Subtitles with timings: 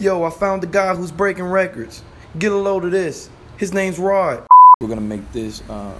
[0.00, 2.04] Yo, I found the guy who's breaking records.
[2.38, 3.28] Get a load of this.
[3.56, 4.46] His name's Rod.
[4.80, 5.92] We're gonna make this um,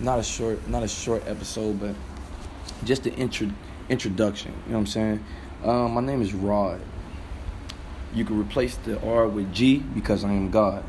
[0.00, 1.94] not a short, not a short episode, but
[2.84, 3.48] just an intro,
[3.88, 4.52] introduction.
[4.66, 5.24] You know what I'm saying?
[5.64, 6.78] Um, my name is Rod.
[8.12, 10.84] You can replace the R with G because I am God.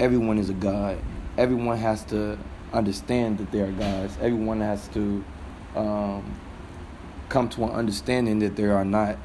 [0.00, 0.98] Everyone is a God.
[1.38, 2.36] Everyone has to
[2.72, 4.18] understand that they are gods.
[4.20, 5.24] Everyone has to
[5.76, 6.40] um,
[7.28, 9.16] come to an understanding that they are not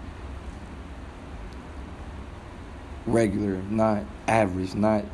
[3.08, 5.06] regular, not average, not.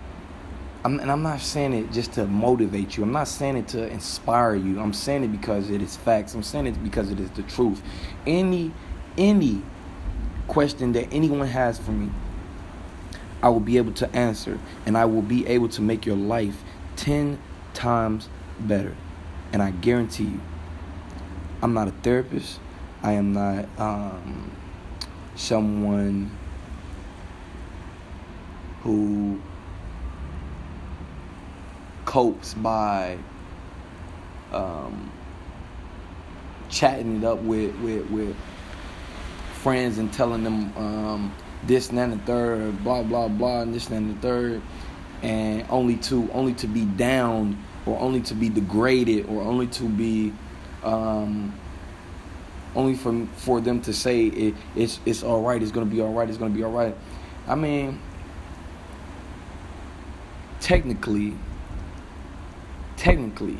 [0.83, 3.03] I'm, and I'm not saying it just to motivate you.
[3.03, 4.81] I'm not saying it to inspire you.
[4.81, 6.33] I'm saying it because it is facts.
[6.33, 7.81] I'm saying it because it is the truth.
[8.27, 8.73] Any,
[9.17, 9.61] any
[10.47, 12.09] question that anyone has for me,
[13.41, 16.63] I will be able to answer, and I will be able to make your life
[16.95, 17.39] ten
[17.73, 18.27] times
[18.59, 18.95] better.
[19.52, 20.41] And I guarantee you,
[21.61, 22.59] I'm not a therapist.
[23.02, 24.52] I am not um,
[25.35, 26.31] someone
[28.84, 29.42] who
[32.06, 33.17] copes by
[34.52, 35.12] um,
[36.70, 38.36] chatting it up with, with, with
[39.53, 43.88] friends and telling them um, this and and the third, blah blah blah, and this
[43.88, 44.62] and and the third,
[45.22, 49.88] and only to only to be down or only to be degraded or only to
[49.88, 50.34] be
[50.84, 51.58] um,
[52.75, 56.14] only for for them to say it, it's it's all right, it's gonna be all
[56.14, 56.95] right, it's gonna be all right.
[57.47, 58.00] I mean,
[60.64, 61.36] technically,
[62.95, 63.58] technically,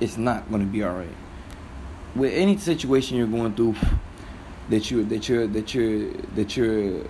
[0.00, 1.16] it's not gonna be all right.
[2.16, 3.76] With any situation you're going through,
[4.68, 7.04] that you that you're that you're that you're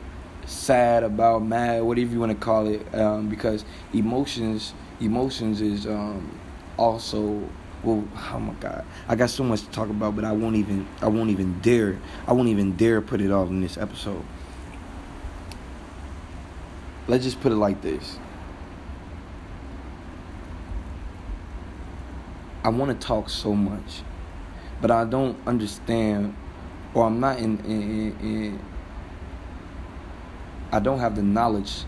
[0.44, 6.38] sad about, mad, whatever you want to call it, um, because emotions emotions is um,
[6.76, 7.42] also
[7.82, 8.84] well oh my god.
[9.08, 11.98] I got so much to talk about but i won't even i won't even dare
[12.26, 14.22] i won't even dare put it all in this episode.
[17.08, 18.18] Let's just put it like this
[22.64, 24.02] i want to talk so much
[24.80, 26.34] but i don't understand
[26.94, 28.60] or i'm not in, in, in
[30.72, 31.84] i don't have the knowledge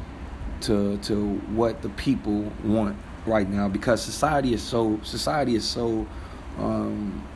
[0.60, 2.96] to to what the people want
[3.26, 6.06] right now because society is so society is so
[6.58, 7.26] um,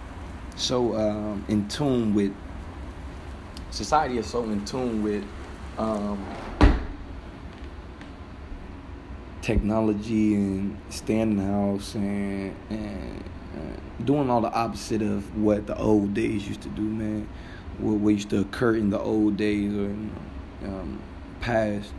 [0.56, 2.34] so um, in tune with
[3.70, 5.24] society is so in tune with
[5.78, 6.24] um,
[9.46, 13.24] technology and staying in the house and, and
[14.04, 17.28] doing all the opposite of what the old days used to do, man.
[17.78, 20.10] What, what used to occur in the old days or in,
[20.64, 21.00] um,
[21.40, 21.92] past.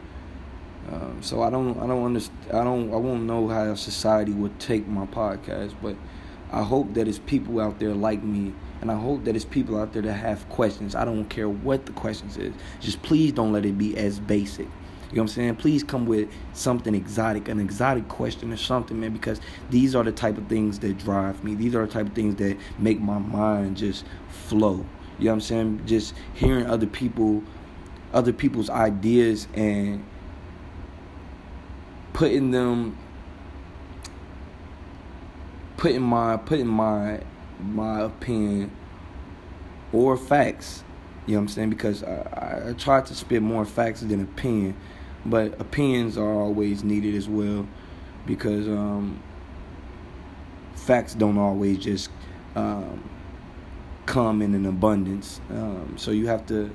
[0.91, 2.39] Um, so I don't, I don't understand.
[2.49, 5.95] I don't, I won't know how society would take my podcast, but
[6.51, 9.79] I hope that it's people out there like me, and I hope that it's people
[9.79, 10.95] out there that have questions.
[10.95, 12.53] I don't care what the questions is.
[12.79, 14.67] Just please don't let it be as basic.
[15.09, 15.55] You know what I'm saying?
[15.55, 20.11] Please come with something exotic, an exotic question or something, man, because these are the
[20.11, 21.55] type of things that drive me.
[21.55, 24.85] These are the type of things that make my mind just flow.
[25.17, 25.81] You know what I'm saying?
[25.85, 27.41] Just hearing other people,
[28.11, 30.03] other people's ideas and
[32.11, 32.97] putting them
[35.77, 37.21] putting my putting my
[37.59, 38.71] my opinion
[39.93, 40.83] or facts
[41.27, 44.75] you know what i'm saying because i i try to spit more facts than opinion
[45.27, 47.67] but opinions are always needed as well
[48.25, 49.21] because um,
[50.75, 52.09] facts don't always just
[52.55, 53.09] um,
[54.05, 56.73] come in an abundance um, so you have to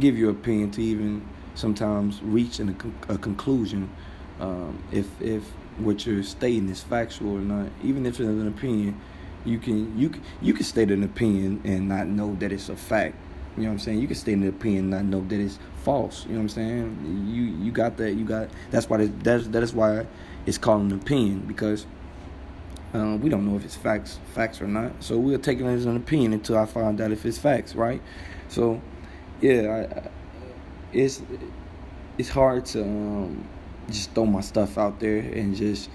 [0.00, 2.74] give your opinion to even sometimes reach a,
[3.08, 3.88] a conclusion
[4.40, 5.44] um, if if
[5.78, 7.70] what you're stating is factual or not.
[7.82, 9.00] Even if it's an opinion,
[9.44, 12.76] you can you can, you can state an opinion and not know that it's a
[12.76, 13.16] fact.
[13.56, 14.00] You know what I'm saying?
[14.00, 16.24] You can state an opinion and not know that it's false.
[16.24, 17.28] You know what I'm saying?
[17.32, 18.14] You you got that.
[18.14, 20.06] You got that's why that's that is why
[20.46, 21.86] it's called an opinion because.
[22.92, 24.92] Um, we don't know if it's facts, facts or not.
[25.02, 28.00] So we'll take it as an opinion until I find out if it's facts, right?
[28.46, 28.80] So,
[29.40, 30.10] yeah, I,
[30.92, 31.20] it's
[32.18, 33.44] it's hard to um,
[33.90, 35.90] just throw my stuff out there and just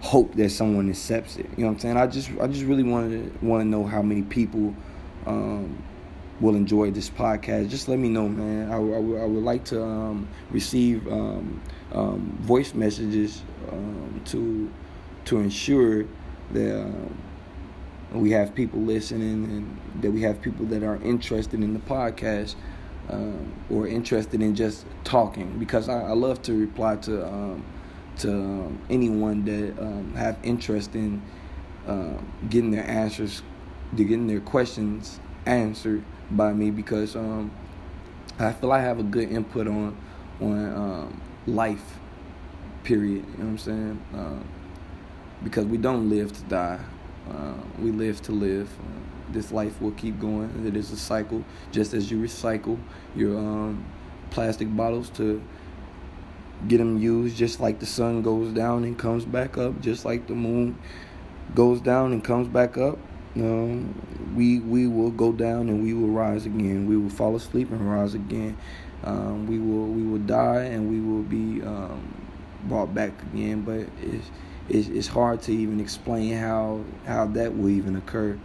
[0.00, 1.46] hope that someone accepts it.
[1.56, 1.96] You know what I'm saying?
[1.96, 4.74] I just I just really want to want to know how many people
[5.26, 5.82] um,
[6.40, 7.68] will enjoy this podcast.
[7.68, 8.70] Just let me know, man.
[8.70, 11.60] I, I, I would like to um, receive um,
[11.92, 14.70] um voice messages um, to
[15.26, 16.04] to ensure
[16.52, 17.16] that um,
[18.12, 22.54] we have people listening and that we have people that are interested in the podcast
[23.08, 27.60] um, or interested in just talking because I, I love to reply to
[28.18, 31.20] to anyone that have interest in
[31.86, 32.16] uh,
[32.48, 33.42] getting their answers,
[33.96, 37.50] getting their questions answered by me because um,
[38.38, 39.96] I feel I have a good input on
[40.40, 41.98] on um, life.
[42.82, 43.24] Period.
[43.32, 44.04] You know what I'm saying?
[44.12, 44.44] Um,
[45.42, 46.80] because we don't live to die.
[47.30, 48.68] Uh, we live to live.
[48.78, 50.66] Uh, this life will keep going.
[50.66, 52.78] It is a cycle, just as you recycle
[53.16, 53.84] your um,
[54.30, 55.42] plastic bottles to
[56.68, 60.26] get them used, just like the sun goes down and comes back up, just like
[60.26, 60.78] the moon
[61.54, 62.98] goes down and comes back up.
[63.36, 63.94] Um,
[64.36, 66.86] we we will go down and we will rise again.
[66.86, 68.56] We will fall asleep and rise again.
[69.02, 72.14] Um, we will we will die and we will be um,
[72.64, 73.62] brought back again.
[73.62, 74.30] But it's,
[74.68, 78.38] it's, it's hard to even explain how how that will even occur.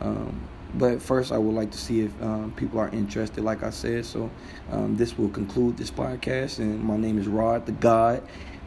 [0.00, 3.42] Um, but first, I would like to see if um, people are interested.
[3.42, 4.30] Like I said, so
[4.70, 6.58] um, this will conclude this podcast.
[6.58, 8.22] And my name is Rod the God,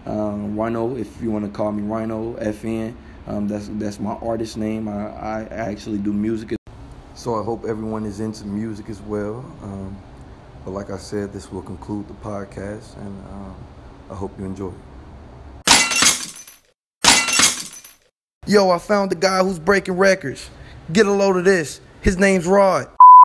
[0.05, 0.95] Rhino.
[0.97, 2.95] If you want to call me Rhino FN.
[3.29, 4.87] Um, that's that's my artist name.
[4.87, 6.55] I, I actually do music.
[7.13, 9.45] So I hope everyone is into music as well.
[9.61, 9.95] Um,
[10.65, 13.55] but like I said, this will conclude the podcast, and um,
[14.09, 14.71] I hope you enjoy.
[18.47, 20.49] Yo, I found the guy who's breaking records.
[20.91, 21.81] Get a load of this.
[22.01, 22.89] His name's Rod.